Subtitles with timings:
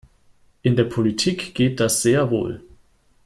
[0.63, 2.63] In der Politik geht das sehr wohl.